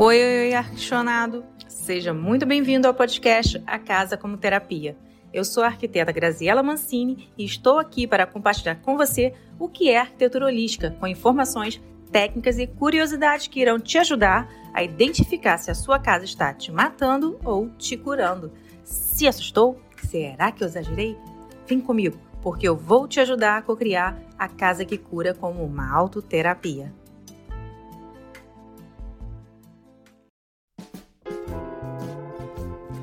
Oi, 0.00 0.16
oi, 0.16 0.54
oi! 0.54 1.44
Seja 1.66 2.14
muito 2.14 2.46
bem-vindo 2.46 2.86
ao 2.86 2.94
podcast 2.94 3.60
A 3.66 3.80
Casa 3.80 4.16
como 4.16 4.36
Terapia. 4.36 4.96
Eu 5.32 5.44
sou 5.44 5.64
a 5.64 5.66
arquiteta 5.66 6.12
Graziela 6.12 6.62
Mancini 6.62 7.28
e 7.36 7.44
estou 7.44 7.80
aqui 7.80 8.06
para 8.06 8.24
compartilhar 8.24 8.76
com 8.76 8.96
você 8.96 9.34
o 9.58 9.68
que 9.68 9.90
é 9.90 9.98
arquitetura 9.98 10.46
holística, 10.46 10.92
com 11.00 11.06
informações, 11.08 11.82
técnicas 12.12 12.60
e 12.60 12.68
curiosidades 12.68 13.48
que 13.48 13.58
irão 13.60 13.80
te 13.80 13.98
ajudar 13.98 14.48
a 14.72 14.84
identificar 14.84 15.58
se 15.58 15.68
a 15.68 15.74
sua 15.74 15.98
casa 15.98 16.24
está 16.24 16.54
te 16.54 16.70
matando 16.70 17.36
ou 17.42 17.68
te 17.70 17.96
curando. 17.96 18.52
Se 18.84 19.26
assustou? 19.26 19.82
Será 19.96 20.52
que 20.52 20.62
eu 20.62 20.68
exagerei? 20.68 21.18
Vem 21.66 21.80
comigo, 21.80 22.20
porque 22.40 22.68
eu 22.68 22.76
vou 22.76 23.08
te 23.08 23.18
ajudar 23.18 23.58
a 23.58 23.62
co-criar 23.62 24.16
a 24.38 24.46
casa 24.48 24.84
que 24.84 24.96
cura 24.96 25.34
como 25.34 25.64
uma 25.64 25.92
autoterapia. 25.92 26.94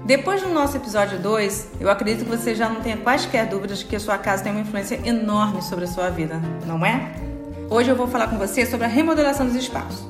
Depois 0.06 0.40
do 0.40 0.50
nosso 0.50 0.78
episódio 0.78 1.18
2, 1.18 1.70
eu 1.80 1.90
acredito 1.90 2.26
que 2.26 2.30
você 2.30 2.54
já 2.54 2.70
não 2.70 2.80
tenha 2.80 2.96
quaisquer 2.96 3.48
dúvidas 3.48 3.82
que 3.82 3.96
a 3.96 4.00
sua 4.00 4.20
casa 4.20 4.44
tem 4.44 4.52
uma 4.52 4.62
influência 4.62 5.02
enorme 5.04 5.64
sobre 5.64 5.86
a 5.86 5.88
sua 5.88 6.12
vida, 6.12 6.40
não 6.64 6.86
é? 6.86 7.12
Hoje 7.72 7.90
eu 7.90 7.96
vou 7.96 8.06
falar 8.06 8.28
com 8.28 8.38
você 8.38 8.68
sobre 8.68 8.86
a 8.86 8.88
remodelação 8.88 9.48
dos 9.48 9.56
espaços. 9.56 10.08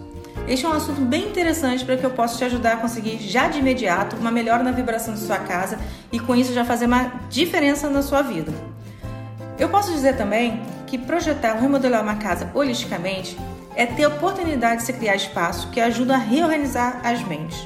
Este 0.49 0.65
é 0.65 0.69
um 0.69 0.73
assunto 0.73 0.99
bem 0.99 1.29
interessante 1.29 1.85
para 1.85 1.95
que 1.95 2.05
eu 2.05 2.09
possa 2.09 2.37
te 2.37 2.43
ajudar 2.43 2.73
a 2.73 2.77
conseguir 2.77 3.19
já 3.19 3.47
de 3.47 3.59
imediato 3.59 4.17
uma 4.17 4.31
melhora 4.31 4.63
na 4.63 4.71
vibração 4.71 5.13
de 5.13 5.21
sua 5.21 5.37
casa 5.37 5.79
e 6.11 6.19
com 6.19 6.35
isso 6.35 6.51
já 6.51 6.65
fazer 6.65 6.87
uma 6.87 7.13
diferença 7.29 7.89
na 7.89 8.01
sua 8.01 8.21
vida. 8.21 8.51
Eu 9.57 9.69
posso 9.69 9.93
dizer 9.93 10.17
também 10.17 10.61
que 10.85 10.97
projetar 10.97 11.55
ou 11.55 11.61
remodelar 11.61 12.03
uma 12.03 12.15
casa 12.15 12.51
holisticamente 12.53 13.37
é 13.77 13.85
ter 13.85 14.03
a 14.03 14.09
oportunidade 14.09 14.81
de 14.81 14.87
se 14.87 14.91
criar 14.91 15.15
espaço 15.15 15.69
que 15.69 15.79
ajuda 15.79 16.15
a 16.15 16.17
reorganizar 16.17 16.99
as 17.01 17.25
mentes. 17.25 17.65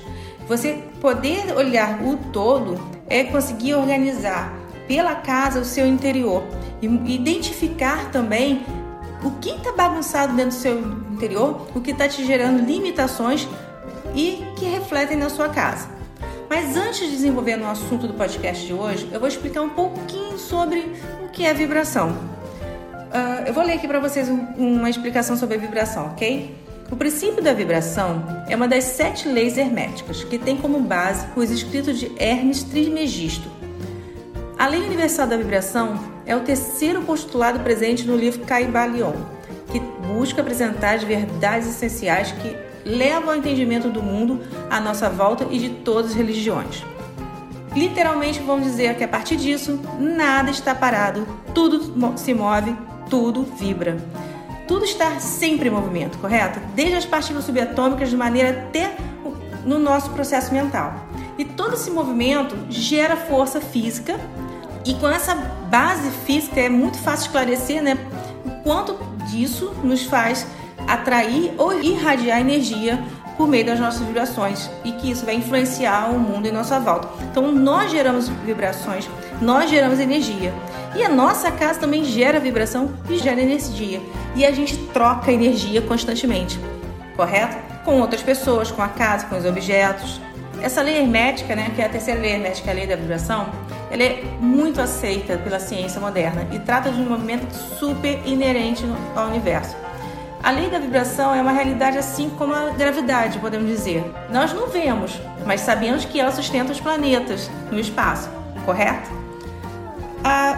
Você 0.50 0.83
poder 1.00 1.55
olhar 1.55 2.02
o 2.03 2.17
todo 2.17 2.81
é 3.08 3.23
conseguir 3.23 3.75
organizar 3.75 4.52
pela 4.88 5.14
casa 5.14 5.59
o 5.59 5.64
seu 5.64 5.86
interior 5.86 6.44
e 6.81 6.88
identificar 7.14 8.09
também 8.09 8.66
o 9.23 9.30
que 9.39 9.52
está 9.52 9.72
bagunçado 9.73 10.36
dentro 10.36 10.58
do 10.58 10.59
seu 10.59 10.80
interior, 11.11 11.67
o 11.75 11.80
que 11.80 11.91
está 11.91 12.09
te 12.09 12.25
gerando 12.25 12.66
limitações 12.66 13.47
e 14.16 14.44
que 14.58 14.66
refletem 14.66 15.16
na 15.16 15.30
sua 15.30 15.50
casa. 15.50 15.88
Mas 16.50 16.75
antes 16.75 17.02
de 17.02 17.11
desenvolver 17.11 17.56
no 17.56 17.69
assunto 17.69 18.08
do 18.08 18.16
podcast 18.16 18.66
de 18.66 18.73
hoje, 18.73 19.08
eu 19.11 19.19
vou 19.19 19.30
explicar 19.30 19.61
um 19.61 19.69
pouquinho 19.69 20.39
sobre 20.39 20.80
o 21.23 21.30
que 21.30 21.45
é 21.45 21.53
vibração. 21.53 22.09
Uh, 22.09 23.45
eu 23.45 23.53
vou 23.53 23.63
ler 23.63 23.73
aqui 23.73 23.88
para 23.88 24.00
vocês 24.00 24.28
um, 24.28 24.39
uma 24.58 24.89
explicação 24.89 25.38
sobre 25.38 25.58
a 25.58 25.59
vibração, 25.59 26.08
ok? 26.08 26.56
O 26.91 26.95
princípio 26.95 27.43
da 27.43 27.53
vibração 27.53 28.23
é 28.47 28.55
uma 28.55 28.67
das 28.67 28.83
sete 28.83 29.27
leis 29.27 29.59
herméticas, 29.59 30.23
que 30.23 30.39
tem 30.39 30.57
como 30.57 30.79
base 30.79 31.27
os 31.35 31.51
escritos 31.51 31.99
de 31.99 32.11
Hermes 32.17 32.63
Trismegisto. 32.63 33.47
A 34.57 34.65
lei 34.65 34.81
universal 34.81 35.27
da 35.27 35.37
vibração 35.37 35.99
é 36.25 36.35
o 36.35 36.39
terceiro 36.39 37.03
postulado 37.03 37.59
presente 37.59 38.07
no 38.07 38.17
livro 38.17 38.43
Caibalion, 38.43 39.13
que 39.71 39.79
busca 39.79 40.41
apresentar 40.41 40.95
as 40.95 41.03
verdades 41.03 41.67
essenciais 41.67 42.31
que 42.31 42.55
levam 42.83 43.29
ao 43.29 43.35
entendimento 43.35 43.87
do 43.87 44.01
mundo 44.01 44.41
à 44.67 44.79
nossa 44.79 45.11
volta 45.11 45.45
e 45.51 45.59
de 45.59 45.69
todas 45.69 46.11
as 46.11 46.17
religiões. 46.17 46.83
Literalmente, 47.75 48.39
vamos 48.39 48.65
dizer 48.65 48.95
que 48.95 49.03
a 49.03 49.07
partir 49.07 49.35
disso, 49.35 49.79
nada 49.99 50.49
está 50.49 50.73
parado, 50.73 51.27
tudo 51.53 52.17
se 52.17 52.33
move, 52.33 52.75
tudo 53.11 53.43
vibra 53.43 53.95
tudo 54.70 54.86
está 54.86 55.20
sempre 55.20 55.67
em 55.67 55.72
movimento, 55.72 56.20
correto? 56.20 56.59
Desde 56.75 56.95
as 56.95 57.03
partículas 57.03 57.45
subatômicas 57.45 58.08
de 58.08 58.16
maneira 58.16 58.52
até 58.52 58.95
no 59.66 59.80
nosso 59.80 60.12
processo 60.12 60.53
mental. 60.53 60.94
E 61.39 61.44
todo 61.44 61.73
esse 61.73 61.89
movimento 61.89 62.56
gera 62.70 63.17
força 63.17 63.59
física 63.59 64.20
e 64.85 64.94
com 64.94 65.09
essa 65.09 65.34
base 65.34 66.12
física 66.24 66.62
é 66.62 66.69
muito 66.69 67.00
fácil 67.00 67.25
esclarecer, 67.25 67.81
né? 67.81 67.97
O 68.46 68.52
quanto 68.62 68.96
disso 69.25 69.74
nos 69.84 70.03
faz 70.03 70.46
atrair 70.88 71.52
ou 71.58 71.81
irradiar 71.81 72.40
energia 72.40 73.03
por 73.40 73.47
meio 73.47 73.66
das 73.66 73.79
nossas 73.79 74.02
vibrações 74.02 74.69
e 74.84 74.91
que 74.91 75.09
isso 75.09 75.25
vai 75.25 75.34
influenciar 75.34 76.12
o 76.12 76.19
mundo 76.19 76.46
em 76.46 76.52
nossa 76.52 76.79
volta. 76.79 77.08
Então 77.24 77.52
nós 77.52 77.90
geramos 77.90 78.29
vibrações, 78.46 79.09
nós 79.41 79.68
geramos 79.68 80.00
energia. 80.00 80.53
E 80.95 81.03
a 81.03 81.09
nossa 81.09 81.51
casa 81.51 81.79
também 81.79 82.03
gera 82.03 82.39
vibração 82.39 82.91
e 83.09 83.17
gera 83.17 83.41
energia. 83.41 84.01
E 84.35 84.45
a 84.45 84.51
gente 84.51 84.77
troca 84.94 85.31
energia 85.31 85.81
constantemente, 85.81 86.59
correto? 87.16 87.57
Com 87.85 88.00
outras 88.00 88.23
pessoas, 88.23 88.72
com 88.72 88.81
a 88.81 88.88
casa, 88.88 89.28
com 89.28 89.38
os 89.38 89.45
objetos. 89.45 90.19
Essa 90.61 90.81
lei 90.81 90.97
hermética, 90.97 91.55
né, 91.55 91.72
que 91.75 91.81
é 91.81 91.85
a 91.85 91.89
terceira 91.89 92.19
lei 92.19 92.33
hermética, 92.33 92.72
a 92.72 92.73
lei 92.73 92.85
da 92.85 92.95
vibração, 92.95 93.49
ela 93.89 94.03
é 94.03 94.23
muito 94.39 94.81
aceita 94.81 95.38
pela 95.38 95.59
ciência 95.59 96.01
moderna 96.01 96.45
e 96.51 96.59
trata 96.59 96.91
de 96.91 96.99
um 96.99 97.09
movimento 97.09 97.51
super 97.53 98.19
inerente 98.25 98.83
ao 99.16 99.28
universo. 99.28 99.75
A 100.41 100.51
lei 100.51 100.69
da 100.69 100.79
vibração 100.79 101.35
é 101.35 101.41
uma 101.41 101.51
realidade 101.51 101.97
assim 101.97 102.29
como 102.29 102.53
a 102.53 102.69
gravidade, 102.69 103.39
podemos 103.39 103.67
dizer. 103.67 104.03
Nós 104.31 104.53
não 104.53 104.67
vemos, 104.67 105.19
mas 105.45 105.61
sabemos 105.61 106.05
que 106.05 106.19
ela 106.19 106.31
sustenta 106.31 106.72
os 106.72 106.79
planetas 106.79 107.49
no 107.72 107.79
espaço, 107.79 108.29
correto? 108.66 109.19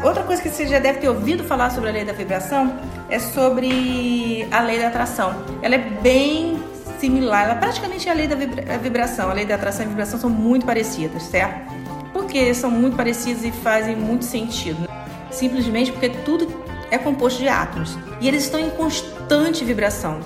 Outra 0.03 0.23
coisa 0.23 0.41
que 0.41 0.49
você 0.49 0.65
já 0.65 0.79
deve 0.79 0.99
ter 0.99 1.09
ouvido 1.09 1.43
falar 1.43 1.69
sobre 1.69 1.89
a 1.89 1.93
lei 1.93 2.03
da 2.03 2.13
vibração 2.13 2.79
é 3.09 3.19
sobre 3.19 4.47
a 4.51 4.61
lei 4.61 4.79
da 4.79 4.87
atração. 4.87 5.35
Ela 5.61 5.75
é 5.75 5.77
bem 5.77 6.61
similar, 6.99 7.43
ela 7.43 7.53
é 7.53 7.55
praticamente 7.55 8.09
a 8.09 8.13
lei 8.13 8.27
da 8.27 8.35
vibração. 8.77 9.29
A 9.29 9.33
lei 9.33 9.45
da 9.45 9.55
atração 9.55 9.83
e 9.83 9.85
a 9.85 9.89
vibração 9.89 10.19
são 10.19 10.29
muito 10.29 10.65
parecidas, 10.65 11.23
certo? 11.23 11.71
Porque 12.11 12.53
são 12.53 12.71
muito 12.71 12.97
parecidas 12.97 13.43
e 13.43 13.51
fazem 13.51 13.95
muito 13.95 14.25
sentido. 14.25 14.89
Simplesmente 15.29 15.91
porque 15.91 16.09
tudo 16.09 16.47
é 16.89 16.97
composto 16.97 17.39
de 17.39 17.47
átomos 17.47 17.97
e 18.19 18.27
eles 18.27 18.43
estão 18.43 18.59
em 18.59 18.69
constante 18.71 19.63
vibração. 19.63 20.19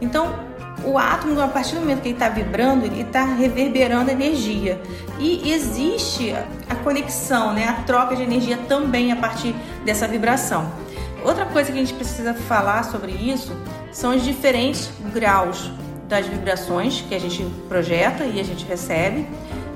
Então, 0.00 0.49
o 0.84 0.98
átomo, 0.98 1.40
a 1.40 1.48
partir 1.48 1.74
do 1.74 1.80
momento 1.80 2.00
que 2.00 2.08
ele 2.08 2.14
está 2.14 2.28
vibrando, 2.28 2.84
ele 2.84 3.02
está 3.02 3.24
reverberando 3.24 4.10
energia. 4.10 4.80
E 5.18 5.52
existe 5.52 6.34
a 6.68 6.74
conexão, 6.76 7.52
né, 7.52 7.68
a 7.68 7.82
troca 7.82 8.16
de 8.16 8.22
energia 8.22 8.58
também 8.68 9.12
a 9.12 9.16
partir 9.16 9.54
dessa 9.84 10.08
vibração. 10.08 10.70
Outra 11.24 11.44
coisa 11.44 11.70
que 11.70 11.78
a 11.78 11.80
gente 11.80 11.94
precisa 11.94 12.32
falar 12.32 12.84
sobre 12.84 13.12
isso 13.12 13.54
são 13.92 14.14
os 14.14 14.22
diferentes 14.22 14.90
graus 15.12 15.70
das 16.08 16.26
vibrações 16.26 17.04
que 17.08 17.14
a 17.14 17.20
gente 17.20 17.44
projeta 17.68 18.24
e 18.24 18.40
a 18.40 18.44
gente 18.44 18.64
recebe, 18.64 19.26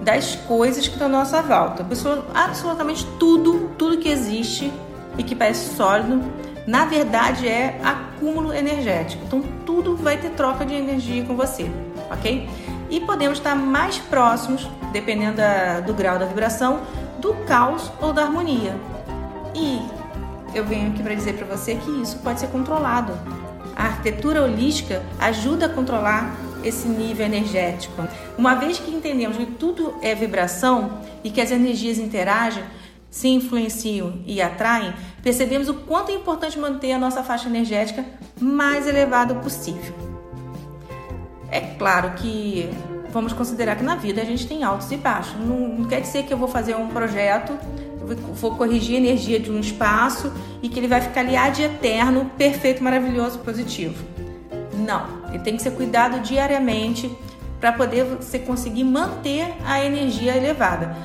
das 0.02 0.36
coisas 0.36 0.86
que 0.86 0.94
estão 0.94 1.06
à 1.06 1.10
nossa 1.10 1.40
volta. 1.40 1.84
Pessoa, 1.84 2.26
absolutamente 2.34 3.06
tudo, 3.18 3.70
tudo 3.78 3.98
que 3.98 4.08
existe 4.08 4.72
e 5.16 5.22
que 5.22 5.34
parece 5.34 5.74
sólido, 5.76 6.22
na 6.66 6.84
verdade 6.84 7.46
é 7.48 7.78
acúmulo 7.82 8.52
energético. 8.52 9.24
Então 9.26 9.42
tudo 9.64 9.96
vai 9.96 10.16
ter 10.16 10.30
troca 10.30 10.64
de 10.64 10.74
energia 10.74 11.24
com 11.24 11.36
você, 11.36 11.70
ok? 12.10 12.48
E 12.90 13.00
podemos 13.00 13.38
estar 13.38 13.54
mais 13.54 13.98
próximos, 13.98 14.68
dependendo 14.92 15.36
da, 15.36 15.80
do 15.80 15.92
grau 15.94 16.18
da 16.18 16.26
vibração, 16.26 16.80
do 17.18 17.34
caos 17.46 17.90
ou 18.00 18.12
da 18.12 18.22
harmonia. 18.22 18.76
E 19.54 19.80
eu 20.54 20.64
venho 20.64 20.90
aqui 20.90 21.02
para 21.02 21.14
dizer 21.14 21.34
para 21.34 21.46
você 21.46 21.74
que 21.74 21.90
isso 22.02 22.18
pode 22.18 22.40
ser 22.40 22.48
controlado. 22.48 23.12
A 23.76 23.86
arquitetura 23.86 24.42
holística 24.42 25.02
ajuda 25.18 25.66
a 25.66 25.68
controlar 25.68 26.36
esse 26.62 26.88
nível 26.88 27.26
energético. 27.26 28.02
Uma 28.38 28.54
vez 28.54 28.78
que 28.78 28.90
entendemos 28.90 29.36
que 29.36 29.46
tudo 29.46 29.94
é 30.00 30.14
vibração 30.14 31.00
e 31.22 31.30
que 31.30 31.40
as 31.40 31.50
energias 31.50 31.98
interagem, 31.98 32.62
se 33.14 33.28
influenciam 33.28 34.14
e 34.26 34.42
atraem, 34.42 34.92
percebemos 35.22 35.68
o 35.68 35.74
quanto 35.74 36.10
é 36.10 36.14
importante 36.16 36.58
manter 36.58 36.90
a 36.90 36.98
nossa 36.98 37.22
faixa 37.22 37.48
energética 37.48 38.04
mais 38.40 38.88
elevada 38.88 39.36
possível. 39.36 39.94
É 41.48 41.60
claro 41.60 42.10
que 42.14 42.68
vamos 43.12 43.32
considerar 43.32 43.76
que 43.76 43.84
na 43.84 43.94
vida 43.94 44.20
a 44.20 44.24
gente 44.24 44.48
tem 44.48 44.64
altos 44.64 44.90
e 44.90 44.96
baixos. 44.96 45.36
Não, 45.38 45.68
não 45.68 45.84
quer 45.84 46.00
dizer 46.00 46.24
que 46.24 46.34
eu 46.34 46.36
vou 46.36 46.48
fazer 46.48 46.74
um 46.74 46.88
projeto, 46.88 47.56
vou 48.34 48.56
corrigir 48.56 48.96
a 48.96 48.98
energia 48.98 49.38
de 49.38 49.48
um 49.48 49.60
espaço 49.60 50.32
e 50.60 50.68
que 50.68 50.80
ele 50.80 50.88
vai 50.88 51.00
ficar 51.00 51.20
ali 51.20 51.36
ad 51.36 51.62
eterno, 51.62 52.32
perfeito, 52.36 52.82
maravilhoso, 52.82 53.38
positivo. 53.38 54.04
Não, 54.76 55.06
ele 55.28 55.38
tem 55.38 55.56
que 55.56 55.62
ser 55.62 55.70
cuidado 55.70 56.18
diariamente 56.18 57.16
para 57.60 57.70
poder 57.70 58.04
você 58.06 58.40
conseguir 58.40 58.82
manter 58.82 59.54
a 59.64 59.84
energia 59.84 60.36
elevada. 60.36 60.96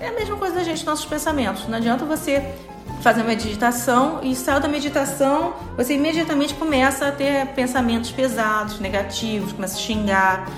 É 0.00 0.08
a 0.08 0.12
mesma 0.12 0.36
coisa 0.36 0.54
da 0.54 0.64
gente, 0.64 0.84
nossos 0.84 1.06
pensamentos. 1.06 1.66
Não 1.68 1.76
adianta 1.76 2.04
você 2.04 2.54
fazer 3.00 3.20
uma 3.20 3.28
meditação 3.28 4.20
e 4.22 4.34
saiu 4.34 4.60
da 4.60 4.68
meditação, 4.68 5.54
você 5.76 5.94
imediatamente 5.94 6.54
começa 6.54 7.08
a 7.08 7.12
ter 7.12 7.46
pensamentos 7.48 8.10
pesados, 8.10 8.78
negativos, 8.80 9.52
começa 9.52 9.76
a 9.76 9.80
xingar. 9.80 10.50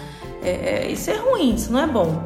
É, 0.43 0.51
é, 0.51 0.91
isso 0.91 1.11
é 1.11 1.17
ruim, 1.17 1.55
isso 1.55 1.73
não 1.73 1.81
é 1.81 1.87
bom. 1.87 2.23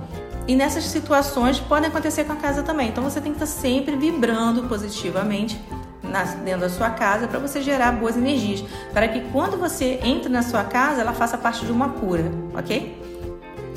E 0.47 0.57
nessas 0.57 0.85
situações 0.85 1.61
podem 1.61 1.89
acontecer 1.89 2.25
com 2.25 2.33
a 2.33 2.37
casa 2.37 2.63
também. 2.63 2.89
Então 2.89 3.05
você 3.05 3.21
tem 3.21 3.33
que 3.33 3.43
estar 3.43 3.61
sempre 3.61 3.97
vibrando 3.97 4.65
positivamente 4.65 5.61
na, 6.03 6.25
dentro 6.25 6.61
da 6.63 6.69
sua 6.69 6.91
casa 6.91 7.29
para 7.29 7.39
você 7.39 7.63
gerar 7.63 7.93
boas 7.93 8.17
energias, 8.17 8.65
para 8.93 9.07
que 9.09 9.21
quando 9.33 9.57
você 9.57 10.01
entre 10.03 10.29
na 10.29 10.43
sua 10.43 10.65
casa 10.65 11.01
ela 11.01 11.13
faça 11.13 11.39
parte 11.39 11.65
de 11.65 11.73
uma 11.73 11.91
cura, 11.91 12.25
ok? 12.55 13.01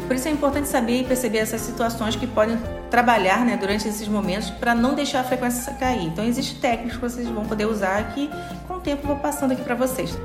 Por 0.07 0.15
isso 0.15 0.27
é 0.27 0.31
importante 0.31 0.67
saber 0.67 1.01
e 1.01 1.03
perceber 1.03 1.39
essas 1.39 1.61
situações 1.61 2.15
que 2.15 2.27
podem 2.27 2.59
trabalhar 2.95 3.43
né, 3.43 3.57
durante 3.57 3.85
esses 3.89 4.07
momentos 4.07 4.49
para 4.49 4.73
não 4.73 4.95
deixar 4.95 5.19
a 5.19 5.23
frequência 5.25 5.73
cair. 5.73 6.05
Então, 6.05 6.23
existem 6.23 6.57
técnicas 6.61 6.93
que 6.95 7.01
vocês 7.01 7.27
vão 7.27 7.43
poder 7.43 7.65
usar 7.65 7.97
aqui. 7.97 8.29
Com 8.69 8.75
o 8.75 8.79
tempo, 8.79 9.03
eu 9.03 9.07
vou 9.07 9.17
passando 9.17 9.51
aqui 9.51 9.61
para 9.61 9.75
vocês. 9.75 10.17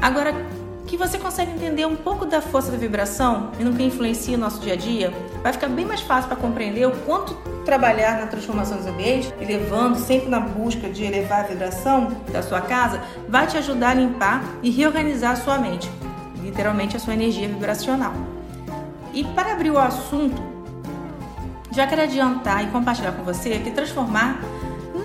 Agora, 0.00 0.34
que 0.86 0.96
você 0.96 1.18
consegue 1.18 1.52
entender 1.52 1.84
um 1.84 1.94
pouco 1.94 2.24
da 2.24 2.40
força 2.40 2.72
da 2.72 2.78
vibração 2.78 3.50
e 3.60 3.62
no 3.62 3.74
que 3.74 3.82
influencia 3.82 4.38
o 4.38 4.40
nosso 4.40 4.58
dia 4.58 4.72
a 4.72 4.76
dia, 4.76 5.12
vai 5.42 5.52
ficar 5.52 5.68
bem 5.68 5.84
mais 5.84 6.00
fácil 6.00 6.28
para 6.28 6.38
compreender 6.38 6.86
o 6.86 6.92
quanto 7.04 7.34
trabalhar 7.66 8.20
na 8.20 8.26
transformação 8.26 8.78
dos 8.78 8.86
ambientes, 8.86 9.30
elevando 9.38 9.98
sempre 9.98 10.30
na 10.30 10.40
busca 10.40 10.88
de 10.88 11.04
elevar 11.04 11.44
a 11.44 11.48
vibração 11.48 12.08
da 12.32 12.42
sua 12.42 12.62
casa, 12.62 13.02
vai 13.28 13.46
te 13.46 13.58
ajudar 13.58 13.90
a 13.90 13.94
limpar 13.94 14.42
e 14.62 14.70
reorganizar 14.70 15.32
a 15.32 15.36
sua 15.36 15.58
mente, 15.58 15.90
literalmente 16.42 16.96
a 16.96 16.98
sua 16.98 17.12
energia 17.12 17.46
vibracional. 17.46 18.14
E 19.12 19.24
para 19.24 19.52
abrir 19.52 19.70
o 19.70 19.78
assunto, 19.78 20.55
já 21.76 21.86
quero 21.86 22.02
adiantar 22.02 22.64
e 22.64 22.68
compartilhar 22.68 23.12
com 23.12 23.22
você 23.22 23.58
que 23.58 23.70
transformar 23.70 24.40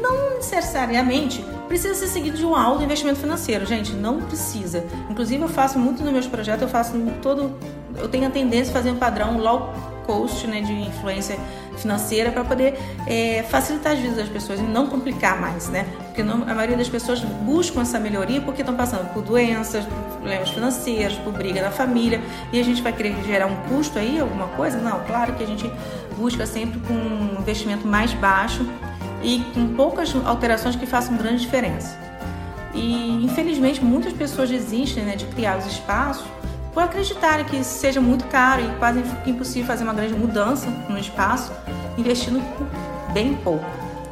não 0.02 0.36
necessariamente 0.36 1.44
precisa 1.68 1.94
ser 1.94 2.08
seguido 2.08 2.38
de 2.38 2.46
um 2.46 2.56
alto 2.56 2.82
investimento 2.82 3.20
financeiro, 3.20 3.66
gente, 3.66 3.92
não 3.92 4.22
precisa. 4.22 4.86
Inclusive 5.10 5.44
eu 5.44 5.50
faço 5.50 5.78
muito 5.78 6.02
nos 6.02 6.14
meus 6.14 6.28
projetos, 6.28 6.62
eu 6.62 6.70
faço 6.70 6.94
todo, 7.22 7.54
eu 7.98 8.08
tenho 8.08 8.26
a 8.26 8.30
tendência 8.32 8.72
a 8.72 8.74
fazer 8.74 8.90
um 8.90 8.96
padrão 8.96 9.38
low 9.38 9.74
cost, 10.06 10.48
né, 10.48 10.62
de 10.62 10.72
influência 10.72 11.38
financeira 11.82 12.32
para 12.32 12.44
poder 12.44 12.78
é, 13.08 13.44
facilitar 13.50 13.94
as 13.94 14.00
vidas 14.00 14.18
das 14.18 14.30
pessoas 14.30 14.60
e 14.60 14.64
não 14.64 14.88
complicar 14.88 15.40
mais, 15.40 15.70
né? 15.70 15.86
Porque 16.06 16.24
não, 16.24 16.44
a 16.44 16.54
maioria 16.54 16.78
das 16.78 16.90
pessoas 16.90 17.20
buscam 17.20 17.82
essa 17.82 18.00
melhoria 18.00 18.42
porque 18.42 18.62
estão 18.62 18.76
passando 18.76 19.12
por 19.14 19.24
doenças, 19.24 19.86
por 19.86 20.18
problemas 20.18 20.50
financeiros, 20.50 21.18
por 21.18 21.34
briga 21.34 21.62
na 21.62 21.72
família 21.72 22.22
e 22.52 22.60
a 22.60 22.64
gente 22.64 22.82
vai 22.82 22.94
querer 22.94 23.16
gerar 23.26 23.48
um 23.48 23.56
custo 23.68 23.98
aí, 24.00 24.20
alguma 24.20 24.48
coisa? 24.50 24.78
Não, 24.78 25.00
claro 25.06 25.34
que 25.34 25.44
a 25.44 25.48
gente 25.48 25.72
busca 26.18 26.46
sempre 26.46 26.80
com 26.82 26.94
um 26.94 27.38
investimento 27.40 27.88
mais 27.88 28.14
baixo 28.14 28.66
e 29.24 29.44
com 29.54 29.74
poucas 29.76 30.14
alterações 30.26 30.76
que 30.76 30.86
façam 30.86 31.16
grande 31.18 31.42
diferença. 31.42 31.98
E 32.74 33.24
infelizmente 33.24 33.84
muitas 33.84 34.14
pessoas 34.14 34.50
desistem 34.50 35.04
né, 35.04 35.16
de 35.16 35.26
criar 35.26 35.58
os 35.58 35.66
espaços 35.66 36.26
por 36.74 36.84
acreditarem 36.84 37.46
que 37.46 37.64
seja 37.64 38.00
muito 38.00 38.26
caro 38.26 38.64
e 38.64 38.76
quase 38.78 39.04
impossível 39.26 39.68
fazer 39.68 39.84
uma 39.84 39.94
grande 39.94 40.14
mudança 40.14 40.68
no 40.88 40.98
espaço 40.98 41.52
investindo 42.02 42.42
bem 43.14 43.36
pouco. 43.36 43.66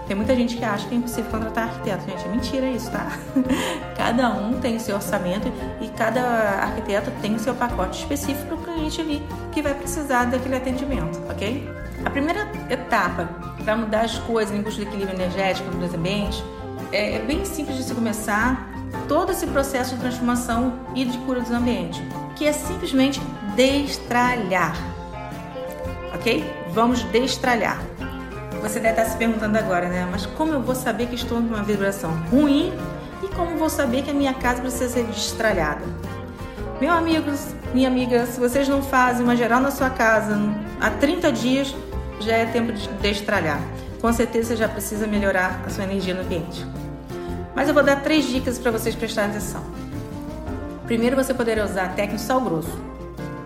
Tem 0.07 0.15
muita 0.15 0.35
gente 0.35 0.57
que 0.57 0.65
acha 0.65 0.87
que 0.87 0.95
é 0.95 0.97
impossível 0.97 1.29
contratar 1.29 1.65
arquiteto. 1.65 2.03
Gente, 2.09 2.25
é 2.25 2.27
mentira 2.29 2.65
isso, 2.67 2.89
tá? 2.89 3.11
cada 3.95 4.29
um 4.29 4.59
tem 4.59 4.75
o 4.75 4.79
seu 4.79 4.95
orçamento 4.95 5.51
e 5.79 5.87
cada 5.89 6.21
arquiteto 6.21 7.11
tem 7.21 7.35
o 7.35 7.39
seu 7.39 7.53
pacote 7.53 7.99
específico 7.99 8.47
para 8.47 8.55
o 8.55 8.75
cliente 8.75 9.01
ali 9.01 9.21
que 9.51 9.61
vai 9.61 9.75
precisar 9.75 10.25
daquele 10.25 10.55
atendimento, 10.55 11.21
ok? 11.29 11.69
A 12.03 12.09
primeira 12.09 12.49
etapa 12.71 13.29
para 13.63 13.75
mudar 13.75 14.01
as 14.01 14.17
coisas 14.17 14.57
em 14.57 14.63
busca 14.63 14.81
do 14.81 14.87
equilíbrio 14.87 15.15
energético 15.15 15.69
dos 15.69 15.93
ambientes 15.93 16.43
é, 16.91 17.17
é 17.17 17.19
bem 17.19 17.45
simples 17.45 17.77
de 17.77 17.83
se 17.83 17.93
começar 17.93 18.67
todo 19.07 19.31
esse 19.31 19.45
processo 19.45 19.93
de 19.93 20.01
transformação 20.01 20.79
e 20.95 21.05
de 21.05 21.17
cura 21.19 21.39
dos 21.41 21.51
ambientes, 21.51 22.01
que 22.35 22.47
é 22.47 22.51
simplesmente 22.51 23.21
destralhar. 23.55 24.75
Ok? 26.15 26.58
Vamos 26.79 27.03
destralhar. 27.03 27.77
Você 28.61 28.79
deve 28.79 29.01
estar 29.01 29.11
se 29.11 29.17
perguntando 29.17 29.57
agora, 29.57 29.89
né? 29.89 30.07
Mas 30.09 30.25
como 30.25 30.53
eu 30.53 30.61
vou 30.61 30.73
saber 30.73 31.07
que 31.07 31.15
estou 31.15 31.41
numa 31.41 31.61
vibração 31.61 32.09
ruim 32.31 32.71
e 33.21 33.27
como 33.35 33.57
vou 33.57 33.69
saber 33.69 34.03
que 34.03 34.11
a 34.11 34.13
minha 34.13 34.33
casa 34.33 34.61
precisa 34.61 34.87
ser 34.87 35.03
destralhada? 35.03 35.81
Meus 36.79 36.95
amigos, 36.95 37.47
minha 37.73 37.89
amiga, 37.89 38.25
se 38.25 38.39
vocês 38.39 38.69
não 38.69 38.81
fazem 38.81 39.25
uma 39.25 39.35
geral 39.35 39.59
na 39.59 39.71
sua 39.71 39.89
casa 39.89 40.39
há 40.79 40.89
30 40.89 41.33
dias, 41.33 41.75
já 42.21 42.37
é 42.37 42.45
tempo 42.45 42.71
de 42.71 42.87
destralhar. 43.01 43.59
Com 43.99 44.13
certeza 44.13 44.47
você 44.47 44.55
já 44.55 44.69
precisa 44.69 45.05
melhorar 45.05 45.61
a 45.67 45.69
sua 45.69 45.83
energia 45.83 46.13
no 46.13 46.21
ambiente. 46.21 46.65
Mas 47.53 47.67
eu 47.67 47.73
vou 47.73 47.83
dar 47.83 47.97
três 47.97 48.25
dicas 48.25 48.57
para 48.57 48.71
vocês 48.71 48.95
prestarem 48.95 49.31
atenção. 49.31 49.65
Primeiro, 50.85 51.17
você 51.17 51.33
poderá 51.33 51.65
usar 51.65 51.83
a 51.83 51.89
técnica 51.89 52.19
sal 52.19 52.39
grosso 52.39 52.79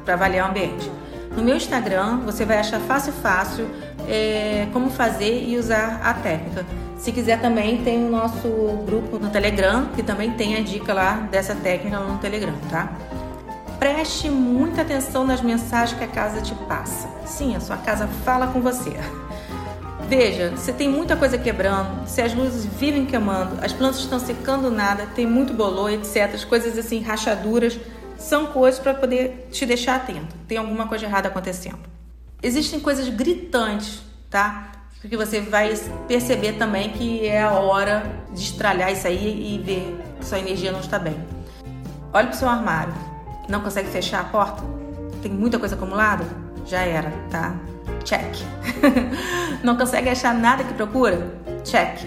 para 0.06 0.14
avaliar 0.14 0.46
o 0.46 0.52
ambiente. 0.52 1.03
No 1.36 1.44
meu 1.44 1.56
Instagram, 1.56 2.20
você 2.26 2.46
vai 2.46 2.60
achar 2.60 2.80
fácil 2.82 3.12
fácil 3.14 3.68
é, 4.08 4.68
como 4.72 4.90
fazer 4.90 5.44
e 5.48 5.58
usar 5.58 6.00
a 6.04 6.14
técnica. 6.14 6.66
Se 6.98 7.12
quiser 7.12 7.42
também 7.42 7.84
tem 7.84 8.06
o 8.06 8.10
nosso 8.10 8.48
grupo 8.86 9.18
no 9.18 9.30
Telegram, 9.30 9.88
que 9.96 10.04
também 10.04 10.32
tem 10.32 10.56
a 10.56 10.62
dica 10.62 10.94
lá 10.94 11.28
dessa 11.32 11.56
técnica 11.56 12.00
no 12.00 12.18
Telegram, 12.20 12.54
tá? 12.70 12.94
Preste 13.80 14.30
muita 14.30 14.84
atenção 14.84 15.26
nas 15.26 15.42
mensagens 15.42 15.98
que 15.98 16.06
a 16.06 16.08
casa 16.08 16.42
te 16.42 16.56
passa. 16.56 17.10
Sim, 17.26 17.56
a 17.56 17.60
sua 17.60 17.78
casa 17.78 18.08
fala 18.24 18.48
com 18.48 18.62
você. 18.62 18.96
Veja, 20.08 20.52
você 20.56 20.72
tem 20.72 20.88
muita 20.88 21.16
coisa 21.16 21.38
quebrando, 21.38 22.08
se 22.08 22.22
as 22.22 22.34
luzes 22.34 22.66
vivem 22.66 23.06
queimando, 23.06 23.58
as 23.64 23.74
plantas 23.74 24.00
estão 24.00 24.20
secando 24.20 24.70
nada, 24.70 25.08
tem 25.16 25.26
muito 25.26 25.54
bolor, 25.54 25.92
etc. 25.92 26.30
As 26.34 26.46
coisas 26.46 26.78
assim, 26.78 27.02
rachaduras, 27.02 27.80
são 28.24 28.46
coisas 28.48 28.80
para 28.80 28.94
poder 28.94 29.50
te 29.52 29.66
deixar 29.66 29.98
atento. 29.98 30.34
Tem 30.48 30.58
alguma 30.58 30.88
coisa 30.88 31.06
errada 31.06 31.28
acontecendo. 31.28 31.80
Existem 32.42 32.80
coisas 32.80 33.08
gritantes, 33.10 34.02
tá? 34.30 34.72
Porque 35.02 35.18
você 35.18 35.42
vai 35.42 35.76
perceber 36.08 36.54
também 36.54 36.90
que 36.92 37.28
é 37.28 37.42
a 37.42 37.52
hora 37.52 38.04
de 38.32 38.42
estralhar 38.42 38.92
isso 38.92 39.06
aí 39.06 39.56
e 39.56 39.62
ver 39.62 40.00
que 40.20 40.26
sua 40.26 40.40
energia 40.40 40.72
não 40.72 40.80
está 40.80 40.98
bem. 40.98 41.18
Olhe 42.14 42.28
para 42.28 42.36
o 42.36 42.38
seu 42.38 42.48
armário. 42.48 42.94
Não 43.50 43.60
consegue 43.60 43.90
fechar 43.90 44.22
a 44.22 44.24
porta? 44.24 44.64
Tem 45.22 45.30
muita 45.30 45.60
coisa 45.60 45.76
acumulada? 45.76 46.26
Já 46.66 46.80
era, 46.80 47.12
tá? 47.30 47.54
Check. 48.06 48.38
não 49.62 49.76
consegue 49.76 50.08
achar 50.08 50.34
nada 50.34 50.64
que 50.64 50.74
procura? 50.74 51.38
Check. 51.66 52.00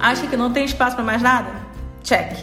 Acha 0.00 0.26
que 0.26 0.36
não 0.36 0.52
tem 0.52 0.64
espaço 0.64 0.96
para 0.96 1.04
mais 1.04 1.22
nada? 1.22 1.52
Check. 2.02 2.36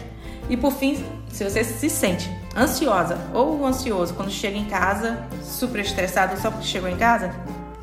E 0.48 0.56
por 0.56 0.72
fim, 0.72 1.04
se 1.28 1.44
você 1.44 1.62
se 1.62 1.90
sente 1.90 2.39
ansiosa 2.56 3.18
ou 3.32 3.64
ansioso 3.64 4.14
quando 4.14 4.30
chega 4.30 4.56
em 4.56 4.64
casa, 4.64 5.24
super 5.42 5.80
estressado 5.80 6.38
só 6.40 6.50
porque 6.50 6.66
chegou 6.66 6.88
em 6.88 6.96
casa, 6.96 7.30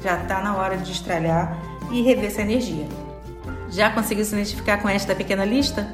já 0.03 0.21
está 0.21 0.41
na 0.41 0.55
hora 0.55 0.77
de 0.77 0.91
estralhar 0.91 1.57
e 1.91 2.01
rever 2.01 2.25
essa 2.25 2.41
energia. 2.41 2.87
Já 3.69 3.89
conseguiu 3.89 4.23
se 4.23 4.33
identificar 4.33 4.81
com 4.81 4.89
esta 4.89 5.13
pequena 5.13 5.43
lista? 5.43 5.87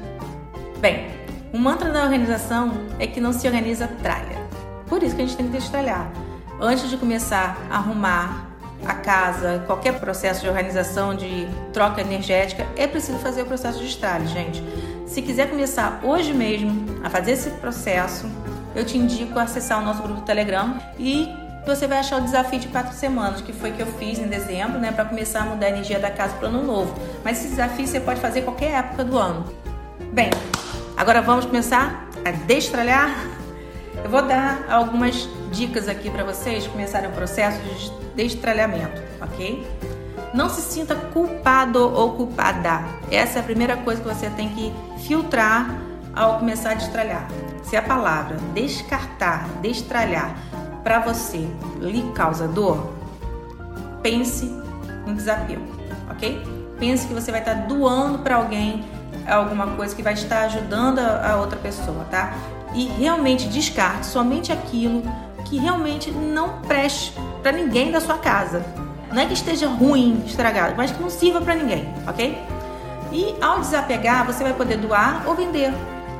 Bem, 0.80 1.08
o 1.52 1.58
mantra 1.58 1.90
da 1.90 2.02
organização 2.02 2.72
é 2.98 3.06
que 3.06 3.20
não 3.20 3.32
se 3.32 3.46
organiza 3.46 3.88
tralha. 4.02 4.44
Por 4.86 5.02
isso 5.02 5.16
que 5.16 5.22
a 5.22 5.24
gente 5.26 5.36
tem 5.36 5.46
que 5.46 5.52
destralhar. 5.52 6.10
Antes 6.60 6.88
de 6.88 6.96
começar 6.96 7.58
a 7.70 7.76
arrumar 7.76 8.50
a 8.86 8.94
casa, 8.94 9.62
qualquer 9.66 9.98
processo 9.98 10.42
de 10.42 10.48
organização, 10.48 11.14
de 11.14 11.48
troca 11.72 12.00
energética, 12.00 12.66
é 12.76 12.86
preciso 12.86 13.18
fazer 13.18 13.42
o 13.42 13.46
processo 13.46 13.78
de 13.78 13.86
estralhe, 13.86 14.26
gente. 14.26 14.62
Se 15.06 15.22
quiser 15.22 15.48
começar 15.48 16.00
hoje 16.02 16.32
mesmo 16.32 16.84
a 17.02 17.10
fazer 17.10 17.32
esse 17.32 17.50
processo, 17.50 18.26
eu 18.74 18.84
te 18.84 18.98
indico 18.98 19.38
acessar 19.38 19.80
o 19.80 19.84
nosso 19.84 20.02
grupo 20.02 20.20
do 20.20 20.26
Telegram 20.26 20.78
e 20.98 21.28
você 21.66 21.86
vai 21.86 21.98
achar 21.98 22.20
o 22.20 22.24
desafio 22.24 22.58
de 22.58 22.68
quatro 22.68 22.94
semanas, 22.94 23.40
que 23.40 23.52
foi 23.52 23.70
que 23.70 23.80
eu 23.80 23.86
fiz 23.86 24.18
em 24.18 24.26
dezembro, 24.26 24.78
né, 24.78 24.92
para 24.92 25.04
começar 25.04 25.40
a 25.40 25.46
mudar 25.46 25.66
a 25.66 25.70
energia 25.70 25.98
da 25.98 26.10
casa 26.10 26.34
para 26.34 26.46
o 26.46 26.48
ano 26.48 26.62
novo. 26.62 26.94
Mas 27.24 27.38
esse 27.38 27.48
desafio 27.48 27.86
você 27.86 28.00
pode 28.00 28.20
fazer 28.20 28.42
qualquer 28.42 28.72
época 28.72 29.04
do 29.04 29.18
ano. 29.18 29.46
Bem, 30.12 30.30
agora 30.96 31.22
vamos 31.22 31.46
começar 31.46 32.08
a 32.24 32.30
destralhar 32.30 33.10
eu 34.02 34.10
vou 34.10 34.20
dar 34.20 34.66
algumas 34.68 35.28
dicas 35.50 35.88
aqui 35.88 36.10
para 36.10 36.24
vocês 36.24 36.66
começarem 36.66 37.08
o 37.08 37.12
processo 37.12 37.58
de 37.62 37.90
destralhamento, 38.14 39.00
ok? 39.20 39.66
Não 40.34 40.48
se 40.50 40.60
sinta 40.60 40.94
culpado 40.94 41.78
ou 41.78 42.12
culpada. 42.12 42.84
Essa 43.10 43.38
é 43.38 43.40
a 43.40 43.44
primeira 43.44 43.76
coisa 43.78 44.02
que 44.02 44.08
você 44.08 44.28
tem 44.30 44.50
que 44.50 44.72
filtrar 45.06 45.74
ao 46.14 46.38
começar 46.38 46.72
a 46.72 46.74
destralhar. 46.74 47.26
Se 47.62 47.76
a 47.76 47.82
palavra 47.82 48.36
descartar, 48.52 49.48
destralhar 49.60 50.34
para 50.82 51.00
você 51.00 51.48
lhe 51.80 52.02
causa 52.14 52.46
dor, 52.46 52.92
pense 54.02 54.46
no 55.06 55.14
desapego, 55.14 55.62
ok? 56.10 56.42
Pense 56.78 57.06
que 57.06 57.14
você 57.14 57.30
vai 57.30 57.40
estar 57.40 57.54
doando 57.54 58.18
para 58.18 58.36
alguém 58.36 58.84
alguma 59.26 59.68
coisa 59.68 59.94
que 59.94 60.02
vai 60.02 60.12
estar 60.12 60.44
ajudando 60.44 60.98
a 60.98 61.36
outra 61.36 61.58
pessoa, 61.58 62.04
tá? 62.10 62.34
e 62.74 62.86
realmente 62.86 63.48
descarte 63.48 64.06
somente 64.06 64.52
aquilo 64.52 65.02
que 65.44 65.58
realmente 65.58 66.10
não 66.10 66.60
preste 66.62 67.14
para 67.42 67.52
ninguém 67.52 67.92
da 67.92 68.00
sua 68.00 68.18
casa. 68.18 68.64
Não 69.12 69.22
é 69.22 69.26
que 69.26 69.34
esteja 69.34 69.68
ruim, 69.68 70.24
estragado, 70.26 70.74
mas 70.76 70.90
que 70.90 71.00
não 71.00 71.08
sirva 71.08 71.40
para 71.40 71.54
ninguém, 71.54 71.88
ok? 72.08 72.36
E 73.12 73.34
ao 73.40 73.60
desapegar, 73.60 74.26
você 74.26 74.42
vai 74.42 74.52
poder 74.52 74.76
doar 74.78 75.22
ou 75.26 75.34
vender. 75.34 75.72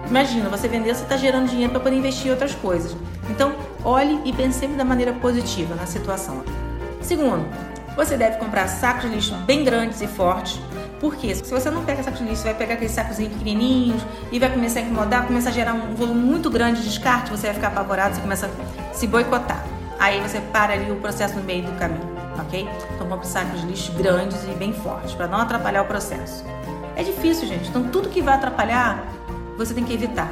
Imagina, 0.09 0.49
você 0.49 0.69
vender, 0.69 0.95
você 0.95 1.03
está 1.03 1.17
gerando 1.17 1.49
dinheiro 1.49 1.73
para 1.73 1.81
poder 1.81 1.97
investir 1.97 2.29
em 2.29 2.31
outras 2.31 2.55
coisas. 2.55 2.97
Então, 3.31 3.55
olhe 3.85 4.21
e 4.25 4.33
pense 4.33 4.59
sempre 4.59 4.77
da 4.77 4.85
maneira 4.85 5.13
positiva 5.13 5.75
na 5.75 5.87
situação. 5.87 6.43
Segundo, 7.01 7.47
você 7.97 8.17
deve 8.17 8.39
comprar 8.39 8.67
sacos 8.69 9.09
de 9.09 9.17
lixo 9.17 9.35
bem 9.47 9.65
grandes 9.65 10.01
e 10.01 10.07
fortes 10.07 10.61
porque 11.05 11.35
se 11.35 11.51
você 11.51 11.71
não 11.71 11.85
pega 11.85 12.03
sacos 12.03 12.21
de 12.21 12.25
lixo, 12.25 12.41
você 12.41 12.49
vai 12.49 12.55
pegar 12.55 12.75
aqueles 12.75 12.93
sacozinhos 12.93 13.35
pequenininhos 13.35 14.03
e 14.33 14.39
vai 14.39 14.51
começar 14.51 14.81
a 14.81 14.83
incomodar, 14.85 15.27
começa 15.27 15.51
a 15.51 15.53
gerar 15.53 15.75
um 15.75 15.95
volume 15.95 16.21
muito 16.21 16.49
grande 16.49 16.81
de 16.81 16.89
descarte, 16.89 17.31
você 17.31 17.49
vai 17.49 17.55
ficar 17.55 17.69
apavorado, 17.69 18.15
você 18.15 18.23
começa 18.23 18.47
a 18.47 18.95
se 18.95 19.07
boicotar. 19.07 19.63
aí 19.99 20.19
você 20.21 20.41
para 20.41 20.73
ali 20.73 20.91
o 20.91 20.97
processo 20.97 21.37
no 21.37 21.43
meio 21.43 21.65
do 21.65 21.73
caminho, 21.79 22.09
ok? 22.41 22.67
Então 22.95 23.07
compre 23.07 23.27
sacos 23.27 23.61
de 23.61 23.67
lixo 23.67 23.93
grandes 23.93 24.45
e 24.45 24.55
bem 24.55 24.73
fortes 24.73 25.13
para 25.13 25.27
não 25.27 25.39
atrapalhar 25.39 25.83
o 25.83 25.85
processo. 25.85 26.43
É 26.97 27.03
difícil, 27.03 27.47
gente. 27.47 27.69
Então 27.69 27.83
tudo 27.89 28.09
que 28.09 28.23
vai 28.23 28.35
atrapalhar, 28.35 29.05
você 29.57 29.75
tem 29.75 29.85
que 29.85 29.93
evitar. 29.93 30.31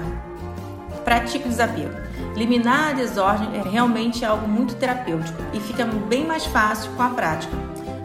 Pratique 1.04 1.46
o 1.46 1.48
desapego. 1.48 1.94
Eliminar 2.34 2.90
a 2.90 2.92
desordem 2.92 3.56
é 3.58 3.62
realmente 3.68 4.24
algo 4.24 4.48
muito 4.48 4.74
terapêutico 4.76 5.38
e 5.52 5.60
fica 5.60 5.84
bem 5.84 6.26
mais 6.26 6.46
fácil 6.46 6.90
com 6.92 7.02
a 7.02 7.10
prática. 7.10 7.54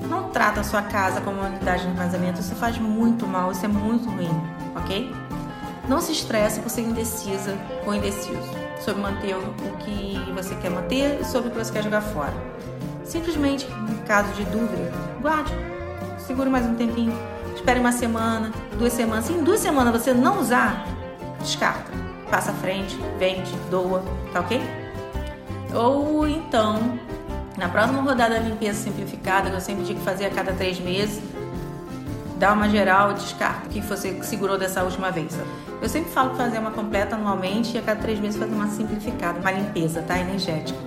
Não 0.10 0.30
trata 0.30 0.62
a 0.62 0.64
sua 0.64 0.82
casa 0.82 1.22
como 1.22 1.38
uma 1.38 1.48
unidade 1.48 1.84
de 1.84 1.90
armazenamento, 1.90 2.40
isso 2.40 2.56
faz 2.56 2.78
muito 2.78 3.26
mal, 3.26 3.52
isso 3.52 3.66
é 3.66 3.68
muito 3.68 4.10
ruim, 4.10 4.30
ok? 4.76 5.14
Não 5.88 6.02
se 6.02 6.12
estresse 6.12 6.60
por 6.60 6.70
ser 6.70 6.82
indecisa 6.82 7.58
ou 7.86 7.96
indeciso 7.96 8.38
sobre 8.80 9.02
manter 9.02 9.36
o 9.36 9.78
que 9.80 10.20
você 10.34 10.56
quer 10.56 10.70
manter 10.70 11.20
e 11.22 11.26
sobre 11.26 11.50
o 11.50 11.52
que 11.52 11.58
você 11.58 11.72
quer 11.72 11.84
jogar 11.84 12.02
fora. 12.02 12.34
Simplesmente, 13.04 13.66
em 13.66 14.06
caso 14.06 14.32
de 14.34 14.44
dúvida, 14.46 14.92
guarde, 15.22 15.54
segure 16.20 16.50
mais 16.50 16.66
um 16.66 16.76
tempinho, 16.76 17.14
espere 17.56 17.80
uma 17.80 17.92
semana, 17.92 18.52
duas 18.78 18.92
semanas. 18.94 19.26
Se 19.26 19.34
em 19.34 19.44
duas 19.44 19.60
semanas 19.62 19.94
você 19.94 20.14
não 20.14 20.40
usar, 20.40 20.86
descarta, 21.40 21.92
passa 22.30 22.52
à 22.52 22.54
frente, 22.54 22.98
vende, 23.18 23.52
doa, 23.70 24.04
tá 24.34 24.42
ok? 24.42 24.62
Ou 25.74 26.28
então, 26.28 27.00
na 27.58 27.68
próxima 27.68 28.02
rodada 28.02 28.36
da 28.36 28.40
limpeza 28.40 28.84
simplificada, 28.84 29.50
que 29.50 29.56
eu 29.56 29.62
sempre 29.62 29.84
digo 29.84 30.00
fazer 30.02 30.26
a 30.26 30.30
cada 30.30 30.54
três 30.54 30.80
meses, 30.80 31.22
dá 32.38 32.54
uma 32.54 32.70
geral 32.70 33.12
e 33.12 33.14
descarta 33.16 33.66
o 33.66 33.70
que 33.70 33.82
você 33.82 34.22
segurou 34.24 34.58
dessa 34.58 34.84
última 34.84 35.12
vez. 35.12 35.38
Eu 35.82 35.90
sempre 35.90 36.12
falo 36.12 36.36
fazer 36.36 36.60
uma 36.60 36.72
completa 36.72 37.16
anualmente 37.16 37.76
e 37.76 37.80
a 37.80 37.82
cada 37.82 38.00
três 38.00 38.20
meses 38.20 38.40
fazer 38.40 38.54
uma 38.54 38.68
simplificada, 38.68 39.40
uma 39.40 39.52
limpeza, 39.52 40.02
tá? 40.02 40.18
Energética. 40.20 40.80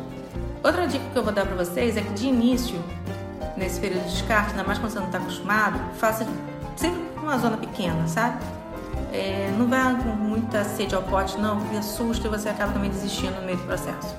Outra 0.63 0.87
dica 0.87 1.05
que 1.13 1.19
eu 1.19 1.23
vou 1.23 1.33
dar 1.33 1.47
para 1.47 1.57
vocês 1.57 1.97
é 1.97 2.03
que 2.03 2.13
de 2.13 2.27
início, 2.27 2.79
nesse 3.57 3.81
período 3.81 4.05
de 4.05 4.13
descarte, 4.13 4.51
ainda 4.51 4.65
mais 4.65 4.79
quando 4.79 4.93
você 4.93 4.99
não 4.99 5.07
está 5.07 5.19
acostumado, 5.19 5.81
faça 5.97 6.27
sempre 6.77 7.01
uma 7.17 7.39
zona 7.39 7.57
pequena, 7.57 8.07
sabe? 8.07 8.39
É, 9.13 9.53
não 9.59 9.67
vá 9.67 9.95
com 9.95 10.11
muita 10.11 10.65
sede 10.65 10.95
ao 10.95 11.03
pote, 11.03 11.37
não, 11.39 11.59
porque 11.59 11.77
assusta 11.77 12.27
e 12.27 12.31
você 12.31 12.49
acaba 12.49 12.73
também 12.73 12.91
desistindo 12.91 13.41
no 13.41 13.47
meio 13.47 13.59
do 13.59 13.65
processo. 13.65 14.15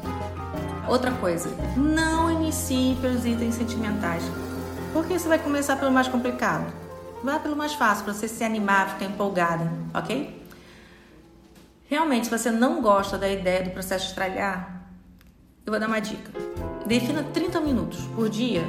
Outra 0.88 1.12
coisa, 1.12 1.50
não 1.78 2.30
inicie 2.32 2.96
pelos 3.02 3.26
itens 3.26 3.56
sentimentais, 3.56 4.24
porque 4.92 5.18
você 5.18 5.28
vai 5.28 5.40
começar 5.40 5.78
pelo 5.78 5.92
mais 5.92 6.08
complicado. 6.08 6.72
Vá 7.24 7.40
pelo 7.40 7.56
mais 7.56 7.74
fácil, 7.74 8.04
para 8.04 8.14
você 8.14 8.28
se 8.28 8.44
animar, 8.44 8.90
ficar 8.90 9.06
empolgada, 9.06 9.72
ok? 9.94 10.42
Realmente, 11.88 12.28
se 12.28 12.32
você 12.32 12.50
não 12.52 12.82
gosta 12.82 13.18
da 13.18 13.30
ideia 13.30 13.64
do 13.64 13.70
processo 13.70 14.06
de 14.06 14.10
estralhar, 14.12 14.82
eu 15.66 15.72
vou 15.72 15.80
dar 15.80 15.88
uma 15.88 16.00
dica. 16.00 16.32
Defina 16.86 17.24
30 17.24 17.62
minutos 17.62 18.00
por 18.16 18.28
dia 18.28 18.64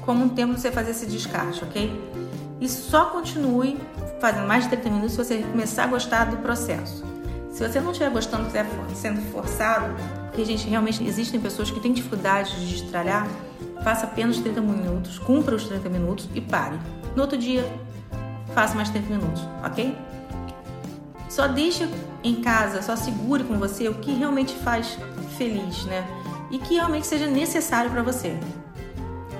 como 0.00 0.24
um 0.24 0.28
tempo 0.28 0.52
para 0.52 0.62
você 0.62 0.72
fazer 0.72 0.92
esse 0.92 1.06
descarte, 1.06 1.62
ok? 1.62 1.92
E 2.60 2.68
só 2.68 3.06
continue 3.06 3.78
fazendo 4.20 4.46
mais 4.46 4.64
de 4.64 4.70
30 4.70 4.90
minutos 4.90 5.16
você 5.16 5.38
começar 5.42 5.84
a 5.84 5.86
gostar 5.86 6.24
do 6.26 6.36
processo. 6.38 7.04
Se 7.50 7.66
você 7.66 7.80
não 7.80 7.90
estiver 7.90 8.10
gostando, 8.10 8.42
estiver 8.42 8.66
sendo 8.94 9.20
forçado, 9.32 9.94
porque 10.26 10.44
gente, 10.44 10.68
realmente 10.68 11.02
existem 11.04 11.40
pessoas 11.40 11.70
que 11.70 11.80
têm 11.80 11.92
dificuldade 11.92 12.66
de 12.66 12.76
estralhar, 12.76 13.26
faça 13.82 14.06
apenas 14.06 14.38
30 14.38 14.60
minutos, 14.60 15.18
cumpra 15.18 15.54
os 15.54 15.64
30 15.64 15.88
minutos 15.88 16.28
e 16.34 16.40
pare. 16.40 16.78
No 17.16 17.22
outro 17.22 17.36
dia, 17.36 17.68
faça 18.54 18.74
mais 18.74 18.90
30 18.90 19.08
minutos, 19.08 19.42
ok? 19.64 19.96
Só 21.28 21.46
deixe 21.46 21.88
em 22.22 22.36
casa, 22.36 22.82
só 22.82 22.96
segure 22.96 23.44
com 23.44 23.58
você 23.58 23.88
o 23.88 23.94
que 23.94 24.12
realmente 24.12 24.54
faz 24.56 24.98
feliz, 25.36 25.84
né? 25.84 26.06
E 26.50 26.58
que 26.58 26.74
realmente 26.74 27.06
seja 27.06 27.26
necessário 27.26 27.90
para 27.90 28.02
você. 28.02 28.38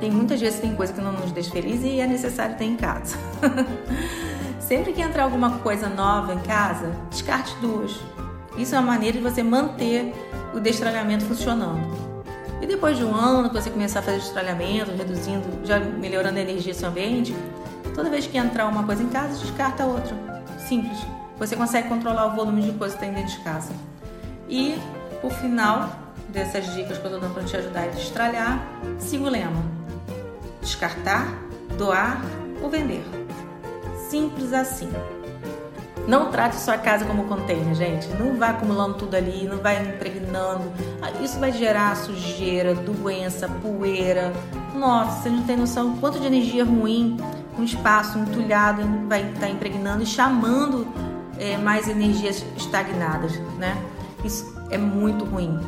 Tem 0.00 0.11
muitas 0.11 0.40
vezes 0.40 0.61
tem 0.61 0.75
coisa 0.75 0.92
que 0.92 1.00
não 1.00 1.12
nos 1.12 1.32
deixa 1.32 1.50
feliz 1.50 1.82
e 1.82 2.00
é 2.00 2.06
necessário 2.06 2.56
ter 2.56 2.64
em 2.64 2.76
casa. 2.76 3.16
Sempre 4.68 4.92
que 4.92 5.00
entrar 5.00 5.25
alguma 5.25 5.58
coisa 5.60 5.88
nova 5.88 6.34
em 6.34 6.40
casa, 6.40 6.92
descarte 7.10 7.56
duas. 7.56 7.98
Isso 8.58 8.75
é 8.75 8.78
uma 8.78 8.92
maneira 8.92 9.16
de 9.16 9.25
você 9.25 9.42
manter 9.42 10.14
o 10.54 10.60
destralhamento 10.60 11.25
funcionando. 11.25 11.80
E 12.60 12.66
depois 12.66 12.98
de 12.98 13.04
um 13.04 13.14
ano 13.14 13.48
que 13.48 13.54
você 13.54 13.70
começar 13.70 14.00
a 14.00 14.02
fazer 14.02 14.18
destralhamento, 14.18 14.90
reduzindo, 14.90 15.64
já 15.64 15.80
melhorando 15.80 16.38
a 16.38 16.42
energia 16.42 16.75
do 16.75 16.78
seu 16.78 16.88
ambiente, 16.90 17.34
Toda 17.98 18.10
vez 18.10 18.28
que 18.28 18.38
entrar 18.38 18.68
uma 18.68 18.84
coisa 18.84 19.02
em 19.02 19.08
casa, 19.08 19.37
descarta 19.40 19.84
outra. 19.84 20.14
Simples. 20.56 20.98
Você 21.37 21.56
consegue 21.56 21.88
controlar 21.88 22.26
o 22.26 22.37
volume 22.37 22.62
de 22.62 22.70
coisa 22.78 22.94
que 22.94 23.00
tem 23.00 23.12
dentro 23.12 23.37
de 23.37 23.40
casa. 23.40 23.72
E, 24.48 24.78
por 25.20 25.32
final 25.32 25.90
dessas 26.28 26.64
dicas 26.76 26.96
que 26.96 27.04
eu 27.04 27.10
estou 27.10 27.10
dando 27.10 27.34
para 27.34 27.42
te 27.42 27.56
ajudar 27.56 27.82
a 27.82 27.87
destralhar, 27.88 28.64
siga 29.00 29.25
o 29.25 29.28
lema: 29.28 29.64
descartar, 30.60 31.26
doar 31.76 32.22
ou 32.62 32.70
vender. 32.70 33.02
Simples 34.08 34.52
assim. 34.52 34.90
Não 36.06 36.30
trate 36.30 36.56
sua 36.56 36.78
casa 36.78 37.04
como 37.04 37.24
container, 37.24 37.74
gente. 37.74 38.08
Não 38.14 38.36
vá 38.36 38.48
acumulando 38.48 38.94
tudo 38.94 39.14
ali, 39.14 39.46
não 39.46 39.58
vai 39.58 39.82
impregnando. 39.82 40.72
Ah, 41.02 41.10
isso 41.22 41.38
vai 41.38 41.52
gerar 41.52 41.94
sujeira, 41.96 42.74
doença, 42.74 43.46
poeira. 43.46 44.32
Nossa, 44.74 45.22
você 45.22 45.28
não 45.28 45.42
tem 45.42 45.56
noção 45.56 45.98
quanto 45.98 46.18
de 46.18 46.26
energia 46.26 46.64
ruim 46.64 47.18
um 47.58 47.64
espaço 47.64 48.18
entulhado 48.18 48.82
vai 49.08 49.28
estar 49.28 49.40
tá 49.40 49.48
impregnando 49.48 50.02
e 50.02 50.06
chamando 50.06 50.86
é, 51.38 51.56
mais 51.58 51.88
energias 51.88 52.44
estagnadas, 52.56 53.38
né? 53.58 53.76
Isso 54.24 54.56
é 54.70 54.78
muito 54.78 55.24
ruim. 55.24 55.58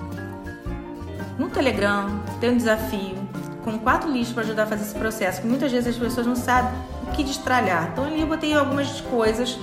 No 1.38 1.50
Telegram 1.50 2.20
tem 2.40 2.50
um 2.50 2.56
desafio 2.56 3.16
com 3.64 3.78
quatro 3.78 4.10
listas 4.10 4.34
para 4.34 4.42
ajudar 4.44 4.62
a 4.64 4.66
fazer 4.66 4.82
esse 4.82 4.94
processo, 4.94 5.40
que 5.40 5.46
muitas 5.46 5.70
vezes 5.70 5.94
as 5.94 6.00
pessoas 6.00 6.26
não 6.26 6.36
sabem 6.36 6.72
o 7.06 7.12
que 7.12 7.22
destralhar. 7.22 7.90
Então 7.92 8.04
ali 8.04 8.20
eu 8.20 8.26
botei 8.26 8.54
algumas 8.54 9.00
coisas 9.02 9.58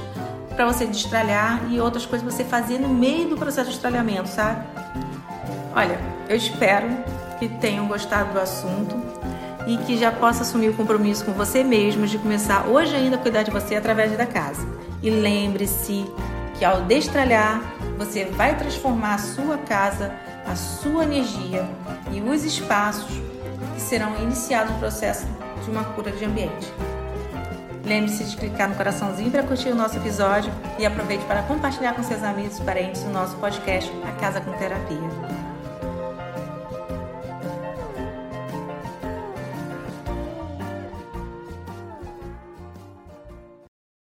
para 0.55 0.65
você 0.65 0.85
destralhar 0.85 1.61
e 1.69 1.79
outras 1.79 2.05
coisas 2.05 2.33
você 2.33 2.43
fazer 2.43 2.79
no 2.79 2.89
meio 2.89 3.29
do 3.29 3.37
processo 3.37 3.67
de 3.67 3.73
destralhamento, 3.73 4.27
sabe? 4.27 4.65
Olha, 5.75 5.99
eu 6.27 6.35
espero 6.35 6.87
que 7.37 7.47
tenham 7.47 7.87
gostado 7.87 8.33
do 8.33 8.39
assunto 8.39 8.95
e 9.67 9.77
que 9.77 9.97
já 9.97 10.11
possa 10.11 10.41
assumir 10.41 10.69
o 10.69 10.73
compromisso 10.73 11.25
com 11.25 11.33
você 11.33 11.63
mesmo 11.63 12.07
de 12.07 12.17
começar 12.17 12.65
hoje 12.67 12.95
ainda 12.95 13.17
a 13.17 13.19
cuidar 13.19 13.43
de 13.43 13.51
você 13.51 13.75
através 13.75 14.15
da 14.17 14.25
casa. 14.25 14.65
E 15.03 15.09
lembre-se 15.09 16.05
que 16.57 16.65
ao 16.65 16.81
destralhar, 16.81 17.61
você 17.97 18.25
vai 18.25 18.57
transformar 18.57 19.15
a 19.15 19.17
sua 19.19 19.57
casa, 19.57 20.11
a 20.47 20.55
sua 20.55 21.03
energia 21.03 21.67
e 22.11 22.21
os 22.21 22.43
espaços 22.43 23.11
que 23.75 23.81
serão 23.81 24.15
iniciados 24.21 24.73
no 24.73 24.79
processo 24.79 25.25
de 25.63 25.71
uma 25.71 25.83
cura 25.83 26.11
de 26.11 26.25
ambiente. 26.25 26.71
Lembre-se 27.85 28.25
de 28.25 28.35
clicar 28.35 28.67
no 28.67 28.75
coraçãozinho 28.75 29.31
para 29.31 29.43
curtir 29.43 29.69
o 29.69 29.75
nosso 29.75 29.97
episódio 29.97 30.51
e 30.77 30.85
aproveite 30.85 31.23
para 31.25 31.43
compartilhar 31.43 31.93
com 31.93 32.03
seus 32.03 32.21
amigos 32.21 32.57
e 32.59 32.61
parentes 32.61 33.01
o 33.03 33.09
nosso 33.09 33.37
podcast 33.37 33.89
A 34.05 34.11
Casa 34.19 34.41
com 34.41 34.51
Terapia. 34.53 35.36